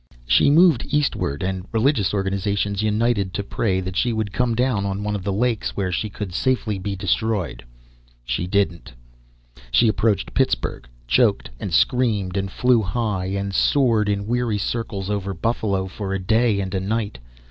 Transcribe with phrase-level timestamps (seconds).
[0.25, 5.03] She moved eastward, and religious organizations united to pray that she would come down on
[5.03, 7.63] one of the lakes where she could safely be destroyed.
[8.25, 8.93] She didn't.
[9.69, 15.35] She approached Pittsburgh, choked and screamed and flew high, and soared in weary circles over
[15.35, 17.19] Buffalo for a day and a night.